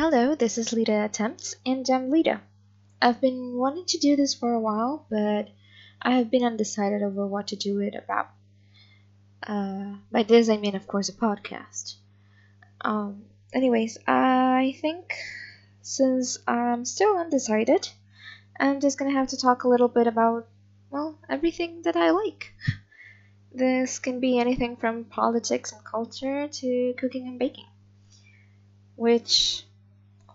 Hello, 0.00 0.36
this 0.36 0.58
is 0.58 0.72
Lita 0.72 1.06
Attempts, 1.06 1.56
and 1.66 1.84
I'm 1.90 2.08
Lita. 2.08 2.40
I've 3.02 3.20
been 3.20 3.56
wanting 3.56 3.84
to 3.86 3.98
do 3.98 4.14
this 4.14 4.32
for 4.32 4.52
a 4.52 4.60
while, 4.60 5.04
but 5.10 5.48
I 6.00 6.12
have 6.12 6.30
been 6.30 6.44
undecided 6.44 7.02
over 7.02 7.26
what 7.26 7.48
to 7.48 7.56
do 7.56 7.80
it 7.80 7.96
about. 7.96 8.30
Uh, 9.44 9.96
by 10.12 10.22
this, 10.22 10.48
I 10.48 10.56
mean, 10.56 10.76
of 10.76 10.86
course, 10.86 11.08
a 11.08 11.12
podcast. 11.14 11.96
Um, 12.80 13.24
anyways, 13.52 13.98
I 14.06 14.78
think 14.80 15.16
since 15.82 16.38
I'm 16.46 16.84
still 16.84 17.18
undecided, 17.18 17.88
I'm 18.60 18.78
just 18.78 18.98
gonna 18.98 19.18
have 19.18 19.30
to 19.30 19.36
talk 19.36 19.64
a 19.64 19.68
little 19.68 19.88
bit 19.88 20.06
about, 20.06 20.46
well, 20.90 21.18
everything 21.28 21.82
that 21.82 21.96
I 21.96 22.10
like. 22.10 22.54
This 23.52 23.98
can 23.98 24.20
be 24.20 24.38
anything 24.38 24.76
from 24.76 25.06
politics 25.06 25.72
and 25.72 25.82
culture 25.82 26.46
to 26.46 26.94
cooking 26.96 27.26
and 27.26 27.36
baking, 27.36 27.66
which 28.94 29.64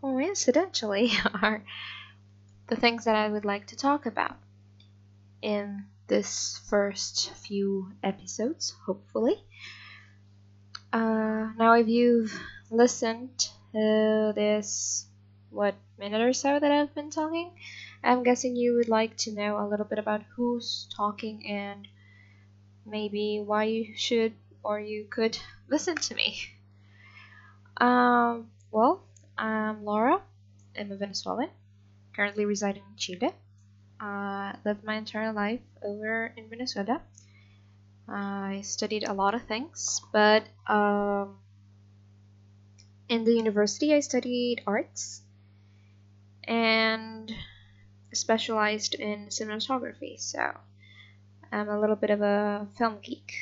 coincidentally 0.00 1.12
are 1.42 1.64
the 2.68 2.76
things 2.76 3.04
that 3.04 3.16
I 3.16 3.28
would 3.28 3.44
like 3.44 3.66
to 3.68 3.76
talk 3.76 4.06
about 4.06 4.36
in 5.42 5.84
this 6.06 6.60
first 6.68 7.30
few 7.30 7.92
episodes, 8.02 8.74
hopefully. 8.84 9.42
Uh, 10.92 11.50
now, 11.56 11.74
if 11.74 11.88
you've 11.88 12.38
listened 12.70 13.48
to 13.72 14.32
this, 14.34 15.06
what 15.50 15.74
minute 15.98 16.20
or 16.20 16.32
so 16.32 16.58
that 16.58 16.70
I've 16.70 16.94
been 16.94 17.10
talking, 17.10 17.50
I'm 18.02 18.22
guessing 18.22 18.56
you 18.56 18.74
would 18.76 18.88
like 18.88 19.16
to 19.18 19.32
know 19.32 19.58
a 19.58 19.68
little 19.68 19.84
bit 19.84 19.98
about 19.98 20.22
who's 20.34 20.88
talking 20.96 21.46
and 21.46 21.86
maybe 22.86 23.42
why 23.44 23.64
you 23.64 23.94
should 23.94 24.32
or 24.62 24.80
you 24.80 25.06
could 25.08 25.38
listen 25.68 25.96
to 25.96 26.14
me. 26.14 26.38
Um, 27.76 28.50
well, 28.70 29.02
I'm 29.40 29.86
Laura. 29.86 30.20
I'm 30.78 30.92
a 30.92 30.96
Venezuelan, 30.96 31.48
currently 32.14 32.44
residing 32.44 32.82
in 32.90 32.96
Chile. 32.98 33.30
I 33.98 34.50
uh, 34.50 34.56
lived 34.66 34.84
my 34.84 34.96
entire 34.96 35.32
life 35.32 35.62
over 35.82 36.30
in 36.36 36.50
Venezuela. 36.50 37.00
I 38.06 38.60
studied 38.62 39.04
a 39.04 39.14
lot 39.14 39.34
of 39.34 39.44
things, 39.44 40.02
but 40.12 40.44
um, 40.66 41.38
in 43.08 43.24
the 43.24 43.32
university 43.32 43.94
I 43.94 44.00
studied 44.00 44.60
arts 44.66 45.22
and 46.44 47.32
specialized 48.12 48.94
in 48.94 49.28
cinematography, 49.28 50.20
so 50.20 50.52
I'm 51.50 51.70
a 51.70 51.80
little 51.80 51.96
bit 51.96 52.10
of 52.10 52.20
a 52.20 52.68
film 52.76 52.98
geek. 53.00 53.32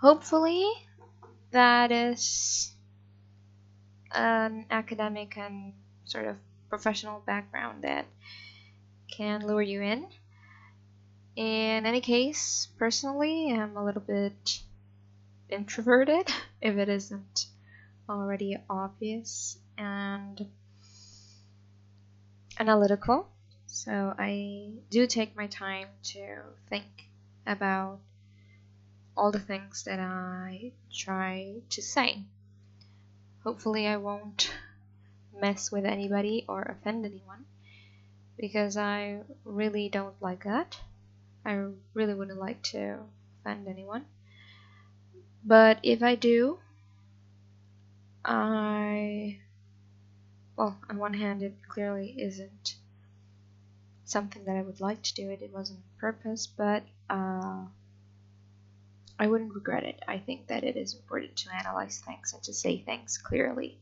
Hopefully, 0.00 0.66
that 1.50 1.92
is 1.92 2.73
an 4.14 4.66
academic 4.70 5.36
and 5.36 5.72
sort 6.04 6.26
of 6.26 6.36
professional 6.68 7.20
background 7.20 7.84
that 7.84 8.06
can 9.10 9.46
lure 9.46 9.62
you 9.62 9.82
in. 9.82 10.06
In 11.36 11.86
any 11.86 12.00
case, 12.00 12.68
personally, 12.78 13.52
I'm 13.52 13.76
a 13.76 13.84
little 13.84 14.02
bit 14.02 14.60
introverted, 15.48 16.28
if 16.62 16.76
it 16.76 16.88
isn't 16.88 17.46
already 18.08 18.56
obvious, 18.70 19.58
and 19.76 20.46
analytical. 22.58 23.28
So 23.66 24.14
I 24.16 24.70
do 24.90 25.06
take 25.06 25.36
my 25.36 25.48
time 25.48 25.88
to 26.04 26.38
think 26.68 27.08
about 27.46 27.98
all 29.16 29.32
the 29.32 29.40
things 29.40 29.84
that 29.84 30.00
I 30.00 30.72
try 30.92 31.56
to 31.70 31.82
say. 31.82 32.22
Hopefully, 33.44 33.86
I 33.86 33.98
won't 33.98 34.50
mess 35.40 35.70
with 35.70 35.84
anybody 35.84 36.44
or 36.48 36.62
offend 36.62 37.04
anyone 37.04 37.44
because 38.36 38.76
I 38.76 39.20
really 39.44 39.88
don't 39.88 40.20
like 40.20 40.44
that. 40.44 40.78
I 41.44 41.68
really 41.92 42.14
wouldn't 42.14 42.40
like 42.40 42.62
to 42.72 43.00
offend 43.40 43.68
anyone. 43.68 44.06
But 45.44 45.78
if 45.82 46.02
I 46.02 46.14
do, 46.14 46.58
I. 48.24 49.38
Well, 50.56 50.78
on 50.88 50.98
one 50.98 51.14
hand, 51.14 51.42
it 51.42 51.54
clearly 51.68 52.14
isn't 52.18 52.76
something 54.04 54.44
that 54.44 54.56
I 54.56 54.62
would 54.62 54.80
like 54.80 55.02
to 55.02 55.14
do 55.14 55.30
it, 55.30 55.42
it 55.42 55.52
wasn't 55.52 55.80
on 55.80 55.98
purpose, 55.98 56.46
but 56.46 56.84
uh, 57.10 57.64
I 59.24 59.26
wouldn't 59.26 59.54
regret 59.54 59.84
it. 59.84 60.02
I 60.06 60.18
think 60.18 60.48
that 60.48 60.64
it 60.64 60.76
is 60.76 60.92
important 60.92 61.34
to 61.36 61.54
analyze 61.56 61.98
things 61.98 62.34
and 62.34 62.42
to 62.42 62.52
say 62.52 62.76
things 62.76 63.16
clearly. 63.16 63.78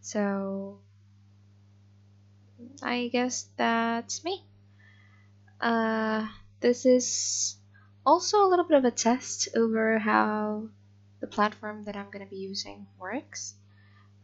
So, 0.00 0.78
I 2.82 3.10
guess 3.12 3.48
that's 3.58 4.24
me. 4.24 4.42
Uh, 5.60 6.26
this 6.60 6.86
is 6.86 7.56
also 8.06 8.42
a 8.42 8.48
little 8.48 8.64
bit 8.64 8.78
of 8.78 8.86
a 8.86 8.90
test 8.90 9.48
over 9.54 9.98
how 9.98 10.70
the 11.20 11.26
platform 11.26 11.84
that 11.84 11.94
I'm 11.94 12.10
going 12.10 12.24
to 12.24 12.30
be 12.30 12.40
using 12.40 12.86
works. 12.98 13.52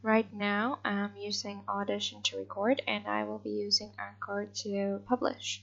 Right 0.01 0.33
now, 0.33 0.79
I'm 0.87 1.19
using 1.19 1.61
Audition 1.69 2.23
to 2.23 2.39
record, 2.39 2.81
and 2.89 3.07
I 3.07 3.25
will 3.25 3.41
be 3.41 3.51
using 3.51 3.93
Anchor 3.99 4.49
to 4.63 5.03
publish. 5.07 5.63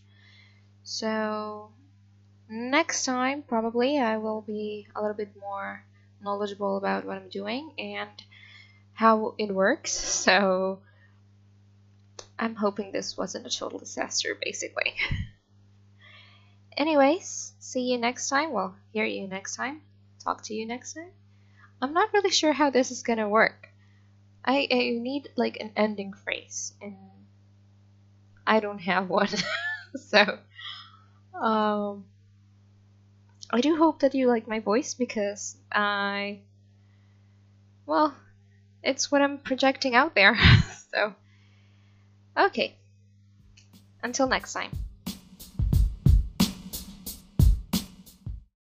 So, 0.84 1.72
next 2.50 3.06
time 3.06 3.44
probably 3.44 4.00
I 4.00 4.18
will 4.18 4.42
be 4.42 4.88
a 4.96 5.02
little 5.02 5.16
bit 5.16 5.36
more 5.40 5.84
knowledgeable 6.22 6.78
about 6.78 7.06
what 7.06 7.18
I'm 7.18 7.30
doing 7.30 7.74
and 7.78 8.10
how 8.94 9.36
it 9.38 9.52
works. 9.54 9.92
So 10.24 10.80
I'm 12.40 12.56
hoping 12.56 12.92
this 12.92 13.18
wasn't 13.18 13.46
a 13.46 13.50
total 13.50 13.80
disaster 13.80 14.38
basically. 14.42 14.94
Anyways, 16.78 17.54
see 17.60 17.92
you 17.92 17.98
next 17.98 18.30
time. 18.30 18.52
Well, 18.52 18.76
hear 18.92 19.06
you 19.06 19.28
next 19.28 19.56
time. 19.56 19.82
Talk 20.24 20.44
to 20.44 20.54
you 20.54 20.66
next 20.66 20.94
time. 20.94 21.12
I'm 21.82 21.94
not 21.94 22.14
really 22.14 22.32
sure 22.32 22.54
how 22.54 22.70
this 22.70 22.92
is 22.92 23.04
gonna 23.04 23.28
work. 23.28 23.68
I, 24.46 24.68
I 24.72 24.98
need 25.00 25.30
like 25.36 25.58
an 25.60 25.72
ending 25.76 26.14
phrase 26.14 26.74
and 26.82 26.96
I 28.48 28.60
don't 28.60 28.80
have 28.80 29.10
one. 29.10 29.30
so 29.96 30.40
um 31.40 32.06
I 33.54 33.62
do 33.62 33.76
hope 33.78 34.00
that 34.00 34.16
you 34.16 34.28
like 34.28 34.48
my 34.48 34.60
voice 34.60 34.96
because 34.96 35.56
I, 35.72 36.40
well, 37.86 38.16
it's 38.82 39.12
what 39.12 39.22
I'm 39.22 39.38
projecting 39.38 39.94
out 39.94 40.16
there. 40.16 40.36
so, 40.92 41.14
okay. 42.36 42.76
Until 44.02 44.28
next 44.28 44.54
time. 44.54 44.72